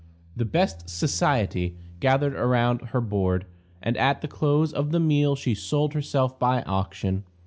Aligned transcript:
The 0.35 0.45
"best 0.45 0.89
society" 0.89 1.75
gathered 1.99 2.33
around 2.33 2.81
her 2.87 3.01
board, 3.01 3.45
and 3.83 3.95
at 3.97 4.21
the 4.21 4.27
close 4.27 4.73
of 4.73 4.89
the 4.89 4.99
meal 4.99 5.35
she 5.35 5.53
sold 5.53 5.93
herself 5.93 6.39
by 6.39 6.63
auction. 6.63 7.23